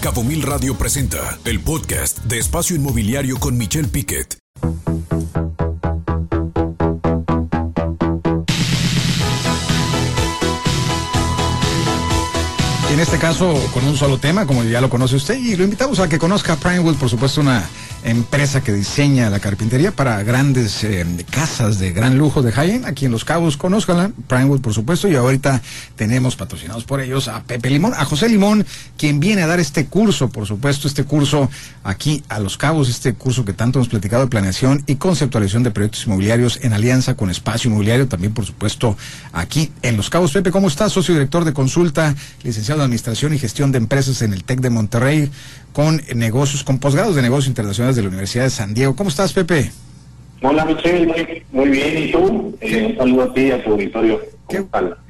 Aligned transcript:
Cabo 0.00 0.24
Mil 0.24 0.40
Radio 0.40 0.74
presenta 0.78 1.38
el 1.44 1.60
podcast 1.60 2.20
de 2.20 2.38
Espacio 2.38 2.74
Inmobiliario 2.74 3.38
con 3.38 3.58
Michelle 3.58 3.86
Piquet. 3.86 4.38
En 12.90 12.98
este 12.98 13.18
caso, 13.18 13.52
con 13.74 13.84
un 13.86 13.94
solo 13.94 14.16
tema, 14.16 14.46
como 14.46 14.64
ya 14.64 14.80
lo 14.80 14.88
conoce 14.88 15.16
usted, 15.16 15.34
y 15.34 15.54
lo 15.56 15.64
invitamos 15.64 16.00
a 16.00 16.08
que 16.08 16.18
conozca 16.18 16.56
Primewood, 16.56 16.96
por 16.96 17.10
supuesto, 17.10 17.42
una 17.42 17.68
empresa 18.04 18.62
que 18.62 18.72
diseña 18.72 19.30
la 19.30 19.40
carpintería 19.40 19.92
para 19.92 20.22
grandes 20.22 20.82
eh, 20.84 21.04
casas 21.30 21.78
de 21.78 21.92
gran 21.92 22.16
lujo 22.18 22.42
de 22.42 22.52
high 22.52 22.82
aquí 22.84 23.06
en 23.06 23.12
Los 23.12 23.24
Cabos. 23.24 23.56
Conózcanla, 23.56 24.10
Primewood, 24.26 24.60
por 24.60 24.72
supuesto, 24.72 25.08
y 25.08 25.16
ahorita 25.16 25.60
tenemos 25.96 26.36
patrocinados 26.36 26.84
por 26.84 27.00
ellos 27.00 27.28
a 27.28 27.42
Pepe 27.42 27.70
Limón, 27.70 27.92
a 27.94 28.04
José 28.04 28.28
Limón, 28.28 28.64
quien 28.96 29.20
viene 29.20 29.42
a 29.42 29.46
dar 29.46 29.60
este 29.60 29.86
curso, 29.86 30.28
por 30.28 30.46
supuesto, 30.46 30.88
este 30.88 31.04
curso 31.04 31.50
aquí 31.84 32.22
a 32.28 32.38
Los 32.38 32.56
Cabos, 32.56 32.88
este 32.88 33.14
curso 33.14 33.44
que 33.44 33.52
tanto 33.52 33.78
hemos 33.78 33.88
platicado 33.88 34.24
de 34.24 34.30
planeación 34.30 34.82
y 34.86 34.96
conceptualización 34.96 35.62
de 35.62 35.70
proyectos 35.70 36.06
inmobiliarios 36.06 36.60
en 36.62 36.72
alianza 36.72 37.14
con 37.14 37.30
Espacio 37.30 37.68
Inmobiliario, 37.68 38.08
también, 38.08 38.32
por 38.32 38.46
supuesto, 38.46 38.96
aquí 39.32 39.72
en 39.82 39.96
Los 39.96 40.10
Cabos. 40.10 40.32
Pepe, 40.32 40.50
¿cómo 40.50 40.68
estás? 40.68 40.92
Socio 40.92 41.14
director 41.14 41.44
de 41.44 41.52
consulta, 41.52 42.14
licenciado 42.42 42.78
de 42.78 42.84
Administración 42.84 43.34
y 43.34 43.38
Gestión 43.38 43.72
de 43.72 43.78
Empresas 43.78 44.22
en 44.22 44.32
el 44.32 44.44
TEC 44.44 44.60
de 44.60 44.70
Monterrey 44.70 45.30
con 45.72 46.02
negocios, 46.14 46.64
con 46.64 46.78
posgrados 46.78 47.14
de 47.14 47.22
negocios 47.22 47.48
internacionales 47.48 47.89
de 47.96 48.02
la 48.02 48.08
Universidad 48.08 48.44
de 48.44 48.50
San 48.50 48.74
Diego. 48.74 48.96
¿Cómo 48.96 49.10
estás, 49.10 49.32
Pepe? 49.32 49.70
Hola, 50.42 50.64
Michelle, 50.64 51.44
muy, 51.52 51.68
bien. 51.68 51.98
¿Y 51.98 52.12
tú? 52.12 52.56
Eh, 52.60 52.86
un 52.86 52.96
saludo 52.96 53.22
a 53.24 53.34
ti 53.34 53.40
y 53.42 53.50
a 53.50 53.62
tu 53.62 53.72
auditorio. 53.72 54.20
Qué, 54.48 54.64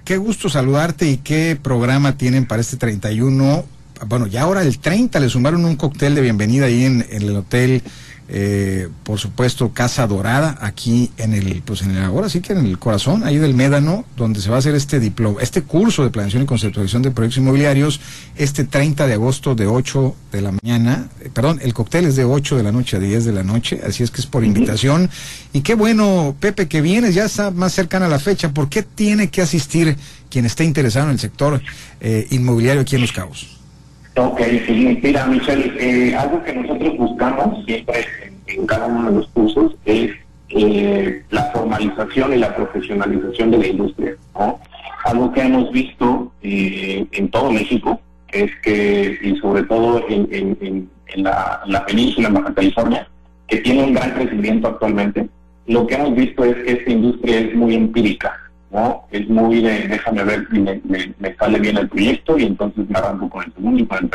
qué, 0.04 0.16
gusto 0.16 0.48
saludarte 0.48 1.08
y 1.08 1.18
qué 1.18 1.56
programa 1.60 2.16
tienen 2.16 2.46
para 2.46 2.60
este 2.60 2.76
31. 2.76 3.64
Bueno, 4.06 4.26
ya 4.26 4.42
ahora 4.42 4.62
el 4.62 4.78
30 4.78 5.20
le 5.20 5.28
sumaron 5.28 5.64
un 5.64 5.76
cóctel 5.76 6.14
de 6.14 6.20
bienvenida 6.20 6.66
ahí 6.66 6.84
en, 6.84 7.06
en 7.10 7.22
el 7.22 7.36
hotel 7.36 7.82
eh, 8.32 8.88
por 9.02 9.18
supuesto 9.18 9.72
Casa 9.72 10.06
Dorada 10.06 10.56
aquí 10.60 11.10
en 11.16 11.34
el 11.34 11.62
pues 11.62 11.82
en 11.82 11.90
el, 11.90 12.04
ahora 12.04 12.28
sí 12.28 12.40
que 12.40 12.52
en 12.52 12.64
el 12.64 12.78
corazón 12.78 13.24
ahí 13.24 13.38
del 13.38 13.54
Médano 13.54 14.04
donde 14.16 14.40
se 14.40 14.50
va 14.50 14.54
a 14.54 14.58
hacer 14.60 14.76
este 14.76 15.00
diploma 15.00 15.42
este 15.42 15.62
curso 15.62 16.04
de 16.04 16.10
planeación 16.10 16.44
y 16.44 16.46
conceptualización 16.46 17.02
de 17.02 17.10
proyectos 17.10 17.38
inmobiliarios 17.38 18.00
este 18.36 18.62
30 18.62 19.08
de 19.08 19.14
agosto 19.14 19.56
de 19.56 19.66
8 19.66 20.14
de 20.30 20.42
la 20.42 20.52
mañana 20.52 21.08
eh, 21.20 21.30
perdón 21.34 21.58
el 21.60 21.74
cóctel 21.74 22.04
es 22.04 22.14
de 22.14 22.24
8 22.24 22.56
de 22.56 22.62
la 22.62 22.70
noche 22.70 22.98
a 22.98 23.00
10 23.00 23.24
de 23.24 23.32
la 23.32 23.42
noche 23.42 23.80
así 23.84 24.04
es 24.04 24.12
que 24.12 24.20
es 24.20 24.28
por 24.28 24.44
invitación 24.44 25.10
y 25.52 25.62
qué 25.62 25.74
bueno 25.74 26.36
Pepe 26.38 26.68
que 26.68 26.82
vienes 26.82 27.16
ya 27.16 27.24
está 27.24 27.50
más 27.50 27.72
cercana 27.72 28.06
a 28.06 28.08
la 28.08 28.20
fecha 28.20 28.54
¿por 28.54 28.68
qué 28.68 28.84
tiene 28.84 29.28
que 29.28 29.42
asistir 29.42 29.96
quien 30.30 30.46
esté 30.46 30.62
interesado 30.62 31.06
en 31.06 31.14
el 31.14 31.18
sector 31.18 31.60
eh, 32.00 32.28
inmobiliario 32.30 32.82
aquí 32.82 32.94
en 32.94 33.00
Los 33.00 33.10
Cabos? 33.10 33.59
Ok, 34.20 34.38
sí, 34.66 35.00
mira, 35.02 35.24
Michelle, 35.24 35.72
eh, 35.80 36.14
algo 36.14 36.42
que 36.44 36.52
nosotros 36.52 36.94
buscamos 36.98 37.64
siempre 37.64 38.04
en, 38.48 38.66
cada 38.66 38.86
uno 38.86 39.10
de 39.10 39.16
los 39.16 39.28
cursos 39.28 39.74
es 39.86 40.10
eh, 40.50 41.24
la 41.30 41.44
formalización 41.52 42.34
y 42.34 42.36
la 42.36 42.54
profesionalización 42.54 43.50
de 43.50 43.58
la 43.58 43.66
industria, 43.68 44.14
¿no? 44.34 44.60
Algo 45.06 45.32
que 45.32 45.40
hemos 45.40 45.72
visto 45.72 46.30
eh, 46.42 47.06
en 47.12 47.30
todo 47.30 47.50
México 47.50 47.98
es 48.30 48.50
que, 48.62 49.18
y 49.22 49.36
sobre 49.36 49.62
todo 49.62 50.06
en, 50.10 50.28
en, 50.30 50.90
en, 51.06 51.22
la, 51.22 51.62
la, 51.64 51.86
península, 51.86 52.28
en 52.28 52.34
Baja 52.34 52.52
California, 52.52 53.08
que 53.48 53.56
tiene 53.60 53.84
un 53.84 53.94
gran 53.94 54.10
crecimiento 54.10 54.68
actualmente, 54.68 55.30
lo 55.66 55.86
que 55.86 55.94
hemos 55.94 56.14
visto 56.14 56.44
es 56.44 56.56
que 56.56 56.72
esta 56.72 56.90
industria 56.90 57.40
es 57.40 57.54
muy 57.54 57.74
empírica, 57.74 58.38
¿no? 58.70 59.04
Es 59.10 59.28
muy 59.28 59.62
de, 59.62 59.88
déjame 59.88 60.24
ver 60.24 60.46
si 60.50 60.60
me, 60.60 61.36
sale 61.38 61.58
bien 61.58 61.76
el 61.76 61.88
proyecto 61.88 62.38
y 62.38 62.44
entonces 62.44 62.88
me 62.88 62.98
arranco 62.98 63.28
con 63.28 63.44
el 63.44 63.52
segundo 63.52 63.82
y 63.82 63.86
con 63.86 63.98
el. 63.98 64.10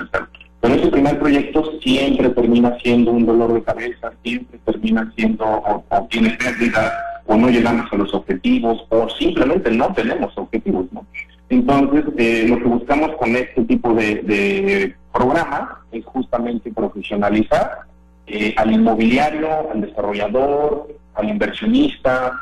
Pero 0.62 0.74
ese 0.76 0.88
primer 0.88 1.20
proyecto 1.20 1.80
siempre 1.82 2.30
termina 2.30 2.78
siendo 2.80 3.12
un 3.12 3.26
dolor 3.26 3.54
de 3.54 3.64
cabeza, 3.64 4.12
siempre 4.24 4.60
termina 4.66 5.12
siendo 5.16 5.46
o, 5.46 6.08
tiene 6.10 6.32
pérdida 6.32 6.92
o 7.28 7.36
no 7.36 7.50
llegamos 7.50 7.92
a 7.92 7.98
los 7.98 8.14
objetivos 8.14 8.86
o 8.90 9.10
simplemente 9.10 9.70
no 9.72 9.94
tenemos 9.94 10.36
objetivos, 10.38 10.86
¿no? 10.92 11.06
Entonces, 11.50 12.06
eh, 12.18 12.46
lo 12.50 12.58
que 12.58 12.64
buscamos 12.64 13.12
con 13.18 13.36
este 13.36 13.64
tipo 13.66 13.94
de, 13.94 14.16
de 14.24 14.96
programa 15.14 15.82
es 15.92 16.04
justamente 16.06 16.72
profesionalizar 16.72 17.86
eh, 18.28 18.56
al 18.58 18.72
inmobiliario, 18.72 19.72
al 19.72 19.82
desarrollador, 19.82 20.88
al 21.14 21.30
inversionista, 21.30 22.34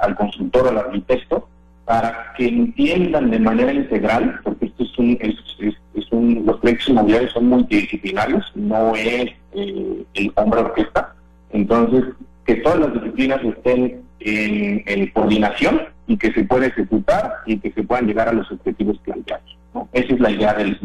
al 0.00 0.16
consultor, 0.16 0.68
al 0.68 0.78
arquitecto, 0.78 1.48
para 1.88 2.34
que 2.36 2.46
entiendan 2.46 3.30
de 3.30 3.38
manera 3.38 3.72
integral, 3.72 4.40
porque 4.44 4.66
esto 4.66 4.84
es 4.84 4.98
un, 4.98 5.18
es, 5.22 6.12
un 6.12 6.44
los 6.44 6.60
proyectos 6.60 6.90
inmobiliarios 6.90 7.32
son 7.32 7.48
multidisciplinarios, 7.48 8.44
no 8.54 8.94
es 8.94 9.32
eh, 9.54 10.04
el 10.12 10.32
hombre 10.34 10.60
orquesta, 10.60 11.14
entonces 11.50 12.04
que 12.44 12.56
todas 12.56 12.80
las 12.80 12.92
disciplinas 12.92 13.42
estén 13.42 14.02
en, 14.20 15.06
coordinación 15.12 15.80
y 16.06 16.18
que 16.18 16.30
se 16.32 16.44
pueda 16.44 16.66
ejecutar 16.66 17.36
y 17.46 17.58
que 17.58 17.72
se 17.72 17.82
puedan 17.82 18.06
llegar 18.06 18.28
a 18.28 18.32
los 18.34 18.52
objetivos 18.52 18.98
planteados. 18.98 19.56
Esa 19.92 20.12
es 20.12 20.20
la 20.20 20.30
idea 20.30 20.52
del 20.52 20.78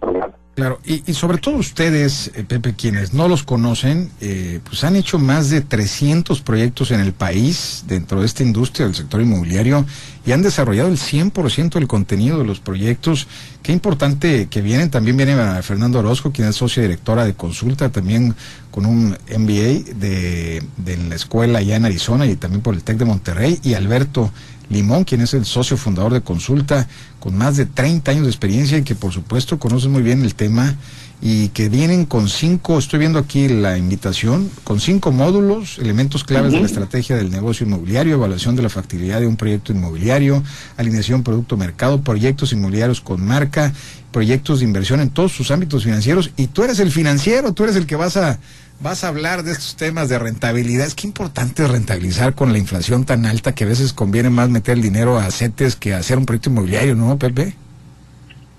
programa. 0.00 0.34
Claro, 0.58 0.80
y, 0.84 1.14
sobre 1.14 1.38
todo 1.38 1.54
ustedes, 1.54 2.32
eh, 2.34 2.42
Pepe, 2.42 2.74
quienes 2.74 3.14
no 3.14 3.28
los 3.28 3.44
conocen, 3.44 4.10
eh, 4.20 4.58
pues 4.64 4.82
han 4.82 4.96
hecho 4.96 5.16
más 5.16 5.50
de 5.50 5.60
300 5.60 6.40
proyectos 6.40 6.90
en 6.90 6.98
el 6.98 7.12
país 7.12 7.84
dentro 7.86 8.18
de 8.18 8.26
esta 8.26 8.42
industria 8.42 8.86
del 8.86 8.96
sector 8.96 9.20
inmobiliario 9.22 9.86
y 10.26 10.32
han 10.32 10.42
desarrollado 10.42 10.88
el 10.88 10.98
100% 10.98 11.74
del 11.74 11.86
contenido 11.86 12.40
de 12.40 12.44
los 12.44 12.58
proyectos. 12.58 13.28
Qué 13.62 13.70
importante 13.70 14.48
que 14.48 14.60
vienen. 14.60 14.90
También 14.90 15.16
viene 15.16 15.36
Fernando 15.62 16.00
Orozco, 16.00 16.32
quien 16.32 16.48
es 16.48 16.56
socia 16.56 16.82
directora 16.82 17.24
de 17.24 17.34
consulta, 17.34 17.90
también 17.90 18.34
con 18.72 18.84
un 18.84 19.10
MBA 19.10 19.94
de, 19.94 20.60
de 20.76 20.96
la 21.08 21.14
escuela 21.14 21.60
allá 21.60 21.76
en 21.76 21.84
Arizona 21.84 22.26
y 22.26 22.34
también 22.34 22.62
por 22.62 22.74
el 22.74 22.82
TEC 22.82 22.98
de 22.98 23.04
Monterrey, 23.04 23.60
y 23.62 23.74
Alberto 23.74 24.32
Limón, 24.70 25.04
quien 25.04 25.20
es 25.20 25.34
el 25.34 25.44
socio 25.44 25.76
fundador 25.76 26.12
de 26.12 26.20
Consulta, 26.20 26.86
con 27.20 27.36
más 27.36 27.56
de 27.56 27.66
30 27.66 28.10
años 28.10 28.24
de 28.24 28.30
experiencia 28.30 28.78
y 28.78 28.82
que 28.82 28.94
por 28.94 29.12
supuesto 29.12 29.58
conoce 29.58 29.88
muy 29.88 30.02
bien 30.02 30.22
el 30.22 30.34
tema 30.34 30.76
y 31.20 31.48
que 31.48 31.68
vienen 31.68 32.04
con 32.04 32.28
cinco, 32.28 32.78
estoy 32.78 33.00
viendo 33.00 33.18
aquí 33.18 33.48
la 33.48 33.76
invitación, 33.76 34.48
con 34.62 34.78
cinco 34.78 35.10
módulos, 35.10 35.78
elementos 35.78 36.22
claves 36.22 36.52
de 36.52 36.60
la 36.60 36.66
estrategia 36.66 37.16
del 37.16 37.30
negocio 37.30 37.66
inmobiliario, 37.66 38.14
evaluación 38.14 38.54
de 38.54 38.62
la 38.62 38.68
factibilidad 38.68 39.18
de 39.18 39.26
un 39.26 39.36
proyecto 39.36 39.72
inmobiliario, 39.72 40.44
alineación 40.76 41.24
producto-mercado, 41.24 42.02
proyectos 42.02 42.52
inmobiliarios 42.52 43.00
con 43.00 43.24
marca, 43.24 43.72
proyectos 44.12 44.60
de 44.60 44.66
inversión 44.66 45.00
en 45.00 45.10
todos 45.10 45.32
sus 45.32 45.50
ámbitos 45.50 45.82
financieros. 45.82 46.30
Y 46.36 46.46
tú 46.46 46.62
eres 46.62 46.78
el 46.78 46.92
financiero, 46.92 47.52
tú 47.52 47.64
eres 47.64 47.74
el 47.74 47.86
que 47.86 47.96
vas 47.96 48.16
a 48.16 48.38
vas 48.80 49.04
a 49.04 49.08
hablar 49.08 49.42
de 49.42 49.52
estos 49.52 49.76
temas 49.76 50.08
de 50.08 50.18
rentabilidad. 50.18 50.86
Es 50.86 50.94
que 50.94 51.06
importante 51.06 51.66
rentabilizar 51.66 52.34
con 52.34 52.52
la 52.52 52.58
inflación 52.58 53.04
tan 53.04 53.26
alta 53.26 53.54
que 53.54 53.64
a 53.64 53.68
veces 53.68 53.92
conviene 53.92 54.30
más 54.30 54.48
meter 54.48 54.76
el 54.76 54.82
dinero 54.82 55.18
a 55.18 55.30
CETES 55.30 55.76
que 55.76 55.94
hacer 55.94 56.18
un 56.18 56.26
proyecto 56.26 56.50
inmobiliario, 56.50 56.94
¿no, 56.94 57.16
Pepe? 57.18 57.54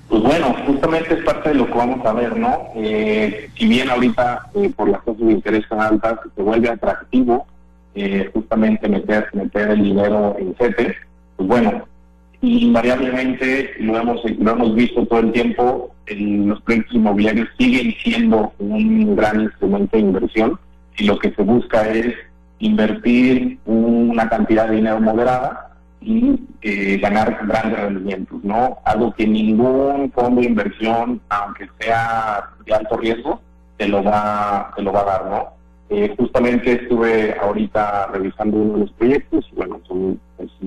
Pues 0.10 0.24
bueno, 0.24 0.56
justamente 0.66 1.14
es 1.14 1.24
parte 1.24 1.50
de 1.50 1.56
lo 1.56 1.68
que 1.68 1.74
vamos 1.74 2.04
a 2.06 2.14
ver, 2.14 2.36
¿no? 2.36 2.70
Eh, 2.76 3.50
si 3.56 3.68
bien 3.68 3.90
ahorita 3.90 4.50
eh, 4.56 4.72
por 4.76 4.90
las 4.90 5.02
cosas 5.02 5.26
de 5.26 5.34
interés 5.34 5.70
tan 5.70 5.82
altas 5.82 6.20
se 6.36 6.42
vuelve 6.42 6.70
atractivo 6.70 7.46
eh, 7.94 8.30
justamente 8.34 8.88
meter 8.88 9.28
meter 9.34 9.70
el 9.70 9.84
dinero 9.84 10.36
en 10.40 10.56
CETES, 10.56 10.96
pues 11.38 11.48
bueno, 11.48 11.88
invariablemente 12.42 13.74
lo 13.80 13.98
hemos, 13.98 14.22
lo 14.40 14.52
hemos 14.52 14.76
visto 14.76 15.06
todo 15.06 15.20
el 15.20 15.32
tiempo, 15.32 15.94
los 16.08 16.62
proyectos 16.62 16.96
inmobiliarios 16.96 17.50
siguen 17.58 17.94
siendo 18.02 18.54
un 18.60 19.16
gran 19.16 19.42
instrumento 19.42 19.98
de 19.98 20.04
inversión 20.04 20.60
y 20.98 21.06
lo 21.06 21.20
que 21.20 21.32
se 21.32 21.42
busca 21.42 21.90
es 21.90 22.16
invertir 22.60 23.58
una 23.66 24.28
cantidad 24.30 24.68
de 24.68 24.78
dinero 24.78 25.00
moderada 25.00 25.70
y 26.02 26.40
eh, 26.62 26.98
ganar 26.98 27.40
grandes 27.46 27.80
rendimientos, 27.80 28.44
¿no? 28.44 28.78
Algo 28.86 29.14
que 29.14 29.28
ningún 29.28 30.12
fondo 30.12 30.42
de 30.42 30.48
inversión, 30.48 31.22
aunque 31.30 31.70
sea 31.80 32.50
de 32.66 32.74
alto 32.74 32.98
riesgo, 32.98 33.42
te 33.78 33.88
lo 33.88 34.04
va, 34.04 34.72
te 34.76 34.82
lo 34.82 34.92
va 34.94 35.02
a 35.02 35.06
dar, 35.06 35.26
¿no? 35.26 35.59
Eh, 35.92 36.14
justamente 36.18 36.74
estuve 36.74 37.36
ahorita 37.42 38.08
revisando 38.14 38.58
uno 38.58 38.74
de 38.74 38.80
los 38.82 38.92
proyectos, 38.92 39.50
bueno, 39.56 39.82
es 39.84 39.90
un, 39.90 40.20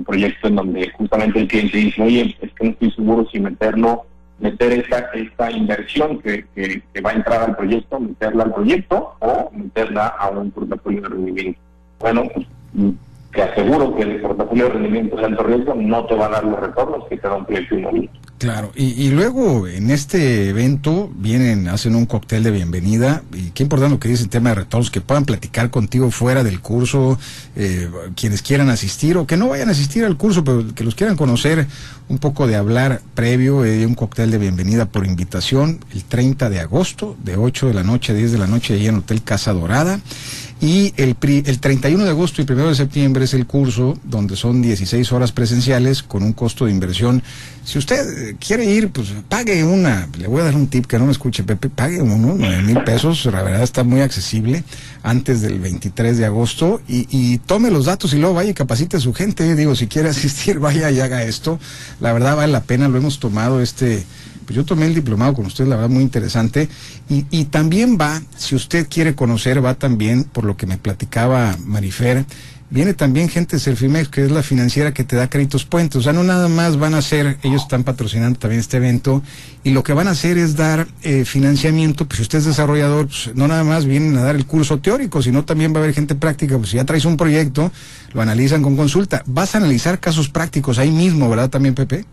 proyecto 0.04 0.48
en 0.48 0.56
donde 0.56 0.90
justamente 0.90 1.38
el 1.38 1.48
cliente 1.48 1.76
dice, 1.76 2.02
oye, 2.02 2.36
es 2.40 2.52
que 2.54 2.64
no 2.64 2.70
estoy 2.72 2.90
seguro 2.90 3.26
si 3.30 3.38
meterlo, 3.38 4.04
meter 4.40 4.72
esta, 4.72 4.98
esta 5.14 5.50
inversión 5.52 6.18
que, 6.18 6.44
que, 6.54 7.00
va 7.00 7.10
a 7.10 7.14
entrar 7.14 7.42
al 7.42 7.56
proyecto, 7.56 8.00
meterla 8.00 8.44
al 8.44 8.54
proyecto 8.54 9.14
o 9.20 9.50
meterla 9.54 10.08
a 10.08 10.30
un 10.30 10.50
portafolio 10.50 11.02
de 11.02 11.08
rendimiento. 11.08 11.60
Bueno, 12.00 12.24
pues 12.34 12.46
que 13.32 13.42
aseguro 13.42 13.94
que 13.94 14.02
el 14.02 14.20
portafolio 14.20 14.64
de 14.64 14.70
rendimiento 14.70 15.16
de 15.16 15.24
alto 15.24 15.42
riesgo 15.44 15.74
no 15.74 16.04
te 16.06 16.14
va 16.14 16.26
a 16.26 16.30
dar 16.30 16.44
los 16.44 16.58
retornos 16.58 17.06
que 17.08 17.16
te 17.16 17.28
da 17.28 17.36
un 17.36 17.46
proyecto 17.46 17.76
inmobiliario. 17.76 18.20
Claro, 18.42 18.72
y, 18.74 19.08
luego 19.10 19.68
en 19.68 19.92
este 19.92 20.48
evento 20.48 21.12
vienen, 21.14 21.68
hacen 21.68 21.94
un 21.94 22.06
cóctel 22.06 22.42
de 22.42 22.50
bienvenida, 22.50 23.22
y 23.32 23.50
qué 23.50 23.62
importante 23.62 23.94
lo 23.94 24.00
que 24.00 24.08
dice 24.08 24.24
el 24.24 24.30
tema 24.30 24.48
de 24.48 24.56
retornos, 24.56 24.90
que 24.90 25.00
puedan 25.00 25.24
platicar 25.24 25.70
contigo 25.70 26.10
fuera 26.10 26.42
del 26.42 26.60
curso, 26.60 27.20
eh, 27.54 27.88
quienes 28.16 28.42
quieran 28.42 28.68
asistir 28.68 29.16
o 29.16 29.28
que 29.28 29.36
no 29.36 29.50
vayan 29.50 29.68
a 29.68 29.70
asistir 29.70 30.04
al 30.04 30.16
curso, 30.16 30.42
pero 30.42 30.74
que 30.74 30.82
los 30.82 30.96
quieran 30.96 31.16
conocer, 31.16 31.68
un 32.08 32.18
poco 32.18 32.48
de 32.48 32.56
hablar 32.56 33.00
previo, 33.14 33.64
eh, 33.64 33.86
un 33.86 33.94
cóctel 33.94 34.32
de 34.32 34.38
bienvenida 34.38 34.86
por 34.86 35.06
invitación, 35.06 35.78
el 35.92 36.02
30 36.02 36.50
de 36.50 36.58
agosto, 36.58 37.16
de 37.22 37.36
8 37.36 37.68
de 37.68 37.74
la 37.74 37.84
noche 37.84 38.10
a 38.10 38.16
10 38.16 38.32
de 38.32 38.38
la 38.38 38.48
noche, 38.48 38.74
ahí 38.74 38.88
en 38.88 38.96
Hotel 38.96 39.22
Casa 39.22 39.52
Dorada. 39.52 40.00
Y 40.62 40.94
el, 40.96 41.16
el 41.20 41.58
31 41.58 42.04
de 42.04 42.10
agosto 42.10 42.40
y 42.40 42.46
1 42.48 42.68
de 42.68 42.74
septiembre 42.76 43.24
es 43.24 43.34
el 43.34 43.48
curso 43.48 43.98
donde 44.04 44.36
son 44.36 44.62
16 44.62 45.10
horas 45.10 45.32
presenciales 45.32 46.04
con 46.04 46.22
un 46.22 46.32
costo 46.34 46.66
de 46.66 46.70
inversión. 46.70 47.20
Si 47.64 47.78
usted 47.78 48.36
quiere 48.38 48.64
ir, 48.64 48.90
pues 48.90 49.08
pague 49.28 49.64
una, 49.64 50.08
le 50.16 50.28
voy 50.28 50.40
a 50.40 50.44
dar 50.44 50.54
un 50.54 50.68
tip 50.68 50.86
que 50.86 51.00
no 51.00 51.06
me 51.06 51.10
escuche 51.10 51.42
Pepe, 51.42 51.68
pague 51.68 52.00
uno, 52.00 52.36
9 52.38 52.62
mil 52.62 52.80
pesos, 52.84 53.24
la 53.24 53.42
verdad 53.42 53.64
está 53.64 53.82
muy 53.82 54.02
accesible 54.02 54.62
antes 55.02 55.40
del 55.40 55.58
23 55.58 56.18
de 56.18 56.26
agosto 56.26 56.80
y, 56.86 57.08
y 57.10 57.38
tome 57.38 57.72
los 57.72 57.86
datos 57.86 58.14
y 58.14 58.18
luego 58.18 58.34
vaya 58.34 58.50
y 58.50 58.54
capacite 58.54 58.98
a 58.98 59.00
su 59.00 59.12
gente. 59.12 59.56
Digo, 59.56 59.74
si 59.74 59.88
quiere 59.88 60.08
asistir, 60.10 60.60
vaya 60.60 60.92
y 60.92 61.00
haga 61.00 61.24
esto. 61.24 61.58
La 61.98 62.12
verdad 62.12 62.36
vale 62.36 62.52
la 62.52 62.62
pena, 62.62 62.86
lo 62.86 62.98
hemos 62.98 63.18
tomado 63.18 63.60
este 63.60 64.04
pues 64.42 64.56
yo 64.56 64.64
tomé 64.64 64.86
el 64.86 64.94
diplomado 64.94 65.34
con 65.34 65.46
usted, 65.46 65.66
la 65.66 65.76
verdad, 65.76 65.90
muy 65.90 66.02
interesante. 66.02 66.68
Y, 67.08 67.26
y 67.30 67.44
también 67.46 67.98
va, 68.00 68.22
si 68.36 68.54
usted 68.54 68.86
quiere 68.88 69.14
conocer, 69.14 69.64
va 69.64 69.74
también, 69.74 70.24
por 70.24 70.44
lo 70.44 70.56
que 70.56 70.66
me 70.66 70.78
platicaba 70.78 71.56
Marifer, 71.64 72.24
viene 72.70 72.94
también 72.94 73.28
gente 73.28 73.56
de 73.56 73.60
Selfimex, 73.60 74.08
que 74.08 74.24
es 74.24 74.30
la 74.30 74.42
financiera 74.42 74.94
que 74.94 75.04
te 75.04 75.14
da 75.14 75.28
créditos 75.28 75.66
puentes. 75.66 75.96
O 75.96 76.02
sea, 76.02 76.14
no 76.14 76.24
nada 76.24 76.48
más 76.48 76.78
van 76.78 76.94
a 76.94 76.98
hacer, 76.98 77.36
ellos 77.42 77.62
están 77.62 77.84
patrocinando 77.84 78.38
también 78.38 78.60
este 78.60 78.78
evento, 78.78 79.22
y 79.62 79.70
lo 79.70 79.82
que 79.82 79.92
van 79.92 80.08
a 80.08 80.12
hacer 80.12 80.38
es 80.38 80.56
dar 80.56 80.88
eh, 81.02 81.26
financiamiento, 81.26 82.06
pues 82.06 82.16
si 82.16 82.22
usted 82.22 82.38
es 82.38 82.46
desarrollador, 82.46 83.08
pues 83.08 83.30
no 83.34 83.46
nada 83.46 83.62
más 83.62 83.84
vienen 83.84 84.16
a 84.16 84.22
dar 84.22 84.36
el 84.36 84.46
curso 84.46 84.78
teórico, 84.78 85.20
sino 85.20 85.44
también 85.44 85.74
va 85.74 85.80
a 85.80 85.82
haber 85.82 85.94
gente 85.94 86.14
práctica, 86.14 86.56
pues 86.56 86.70
si 86.70 86.76
ya 86.76 86.86
traes 86.86 87.04
un 87.04 87.18
proyecto, 87.18 87.70
lo 88.14 88.22
analizan 88.22 88.62
con 88.62 88.74
consulta. 88.74 89.22
Vas 89.26 89.54
a 89.54 89.58
analizar 89.58 90.00
casos 90.00 90.30
prácticos 90.30 90.78
ahí 90.78 90.90
mismo, 90.90 91.28
¿verdad 91.28 91.50
también, 91.50 91.74
Pepe? 91.74 92.06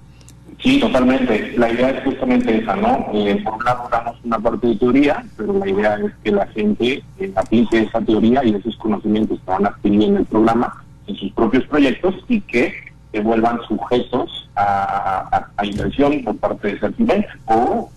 Sí, 0.61 0.79
totalmente. 0.79 1.53
La 1.57 1.71
idea 1.71 1.89
es 1.89 2.03
justamente 2.03 2.57
esa, 2.57 2.75
¿no? 2.75 3.09
Eh, 3.13 3.41
por 3.43 3.53
un 3.55 3.63
lado 3.63 3.87
damos 3.89 4.17
una 4.23 4.39
parte 4.39 4.67
de 4.67 4.75
teoría, 4.75 5.23
pero 5.37 5.53
la 5.53 5.69
idea 5.69 5.95
es 5.95 6.11
que 6.23 6.31
la 6.31 6.47
gente 6.47 7.03
eh, 7.19 7.31
aplique 7.35 7.79
esa 7.79 8.01
teoría 8.01 8.43
y 8.43 8.55
esos 8.55 8.75
conocimientos 8.75 9.39
que 9.39 9.51
van 9.51 9.65
adquiriendo 9.65 10.07
en 10.07 10.17
el 10.17 10.25
programa 10.25 10.83
en 11.07 11.15
sus 11.15 11.31
propios 11.31 11.65
proyectos 11.67 12.15
y 12.27 12.41
que 12.41 12.73
se 13.11 13.21
vuelvan 13.21 13.59
sujetos 13.67 14.49
a, 14.55 15.45
inversión 15.63 16.23
por 16.23 16.37
parte 16.37 16.69
de 16.69 16.79
Certimet 16.79 17.25
o 17.45 17.89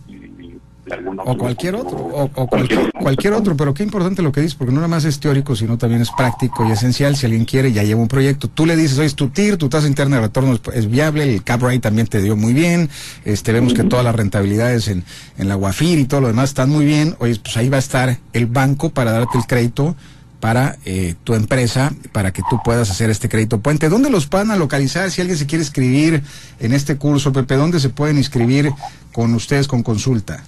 o 1.25 1.39
cualquier 1.39 1.77
otro, 1.77 1.97
o, 1.97 2.47
cualquier, 2.49 2.91
cualquier 2.93 3.33
otro, 3.35 3.57
pero 3.57 3.73
qué 3.73 3.85
importante 3.85 4.21
lo 4.21 4.33
que 4.33 4.41
dices, 4.41 4.57
porque 4.57 4.73
no 4.73 4.81
nada 4.81 4.89
más 4.89 5.05
es 5.05 5.21
teórico, 5.21 5.55
sino 5.55 5.79
también 5.79 6.03
es 6.03 6.11
práctico 6.11 6.67
y 6.67 6.73
esencial. 6.73 7.17
Si 7.17 7.27
alguien 7.27 7.45
quiere, 7.45 7.73
ya 7.73 7.85
lleva 7.85 8.01
un 8.01 8.09
proyecto. 8.09 8.49
Tú 8.49 8.67
le 8.67 8.75
dices, 8.75 8.99
oye, 8.99 9.11
tu 9.11 9.29
TIR, 9.29 9.57
tu 9.57 9.69
tasa 9.69 9.87
interna 9.87 10.17
de 10.17 10.23
retorno 10.23 10.59
es, 10.75 10.91
viable, 10.91 11.23
el 11.23 11.45
cap 11.45 11.63
rate 11.63 11.79
también 11.79 12.09
te 12.09 12.21
dio 12.21 12.37
muy 12.37 12.53
bien, 12.53 12.91
este 13.25 13.53
vemos 13.53 13.75
que 13.75 13.85
todas 13.85 14.05
las 14.05 14.15
rentabilidades 14.15 14.89
en, 14.89 15.05
en 15.39 15.49
la 15.49 15.55
Guafir 15.55 15.99
y 15.99 16.05
todo 16.05 16.23
lo 16.23 16.27
demás 16.27 16.51
están 16.51 16.69
muy 16.69 16.85
bien. 16.85 17.15
Oye, 17.21 17.39
pues 17.43 17.57
ahí 17.57 17.69
va 17.69 17.77
a 17.77 17.81
estar 17.81 18.19
el 18.33 18.47
banco 18.47 18.91
para 18.91 19.13
darte 19.13 19.39
el 19.39 19.47
crédito 19.47 19.95
para 20.41 20.77
eh, 20.85 21.15
tu 21.23 21.35
empresa, 21.35 21.93
para 22.11 22.33
que 22.33 22.43
tú 22.51 22.59
puedas 22.65 22.91
hacer 22.91 23.11
este 23.11 23.29
crédito 23.29 23.61
puente. 23.61 23.89
¿Dónde 23.89 24.11
los 24.11 24.29
van 24.29 24.51
a 24.51 24.57
localizar? 24.57 25.09
Si 25.13 25.21
alguien 25.21 25.39
se 25.39 25.47
quiere 25.47 25.63
inscribir 25.63 26.25
en 26.59 26.73
este 26.73 26.97
curso, 26.97 27.33
Pepe, 27.33 27.55
¿dónde 27.55 27.79
se 27.79 27.91
pueden 27.91 28.19
inscribir 28.19 28.73
con 29.13 29.33
ustedes 29.35 29.69
con 29.69 29.85
consulta? 29.85 30.43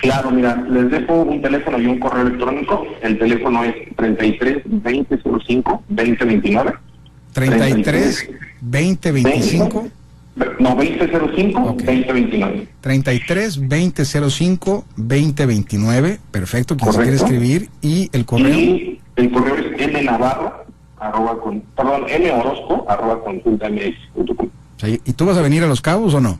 Claro, 0.00 0.30
mira, 0.30 0.56
les 0.68 0.90
dejo 0.90 1.22
un 1.22 1.42
teléfono 1.42 1.78
y 1.78 1.86
un 1.86 1.98
correo 1.98 2.26
electrónico. 2.26 2.86
El 3.02 3.18
teléfono 3.18 3.64
es 3.64 3.74
33 3.96 4.62
2005 4.64 5.82
2029. 5.88 6.72
33 7.32 8.30
2025. 8.60 9.88
No, 10.58 10.74
2005 10.74 11.76
2029. 11.84 12.68
33 12.80 13.60
2005 13.68 14.84
2029. 14.96 16.20
Perfecto, 16.30 16.76
quien 16.76 16.92
se 16.92 16.98
quiere 17.00 17.16
escribir. 17.16 17.68
¿Y 17.82 18.08
el 18.12 18.24
correo? 18.24 18.48
Y 18.48 19.00
el 19.16 19.30
correo 19.30 19.56
es 19.76 20.04
Navarro 20.04 20.60
arroba 21.00 21.40
con, 21.40 21.60
perdón, 21.76 22.02
morosco 22.36 22.86
arroba 22.88 23.20
consulta 23.24 23.68
¿Y 24.86 25.12
tú 25.12 25.26
vas 25.26 25.36
a 25.36 25.42
venir 25.42 25.62
a 25.62 25.66
Los 25.66 25.80
Cabos 25.80 26.14
o 26.14 26.20
no? 26.20 26.38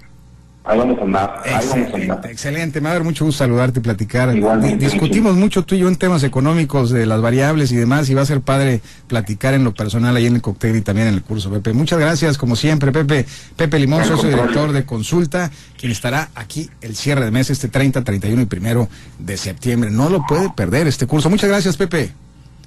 Ahí 0.62 0.78
vamos 0.78 0.98
a 0.98 1.02
andar. 1.02 1.42
Excelente, 1.46 2.30
excelente. 2.30 2.80
Me 2.80 2.84
va 2.84 2.90
a 2.90 2.94
dar 2.94 3.04
mucho 3.04 3.24
gusto 3.24 3.38
saludarte 3.38 3.80
y 3.80 3.82
platicar. 3.82 4.34
discutimos 4.78 5.34
mucho 5.34 5.64
tú 5.64 5.74
y 5.74 5.78
yo 5.78 5.88
en 5.88 5.96
temas 5.96 6.22
económicos 6.22 6.90
de 6.90 7.06
las 7.06 7.22
variables 7.22 7.72
y 7.72 7.76
demás, 7.76 8.10
y 8.10 8.14
va 8.14 8.22
a 8.22 8.26
ser 8.26 8.42
padre 8.42 8.82
platicar 9.06 9.54
en 9.54 9.64
lo 9.64 9.72
personal 9.72 10.14
ahí 10.16 10.26
en 10.26 10.34
el 10.34 10.42
cóctel 10.42 10.76
y 10.76 10.82
también 10.82 11.08
en 11.08 11.14
el 11.14 11.22
curso, 11.22 11.50
Pepe. 11.50 11.72
Muchas 11.72 11.98
gracias, 11.98 12.36
como 12.36 12.56
siempre, 12.56 12.92
Pepe. 12.92 13.24
Pepe 13.56 13.78
Limón, 13.78 14.04
socio 14.04 14.28
director 14.28 14.72
de 14.72 14.84
Consulta, 14.84 15.50
quien 15.78 15.92
estará 15.92 16.28
aquí 16.34 16.68
el 16.82 16.94
cierre 16.94 17.24
de 17.24 17.30
mes, 17.30 17.48
este 17.48 17.68
30, 17.68 18.04
31 18.04 18.42
y 18.42 18.46
primero 18.46 18.88
de 19.18 19.38
septiembre. 19.38 19.90
No 19.90 20.10
lo 20.10 20.26
puede 20.26 20.50
perder 20.50 20.86
este 20.86 21.06
curso. 21.06 21.30
Muchas 21.30 21.48
gracias, 21.48 21.78
Pepe. 21.78 22.12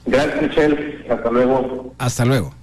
Gracias, 0.08 0.42
Michelle. 0.42 1.06
Hasta 1.10 1.30
luego. 1.30 1.94
Hasta 2.00 2.26
luego. 2.26 2.63